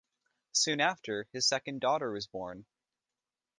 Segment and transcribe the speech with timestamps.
[0.53, 2.65] Soon after, his second daughter was born.